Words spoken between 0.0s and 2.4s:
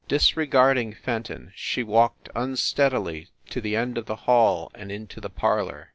Disregarding Fenton, she walked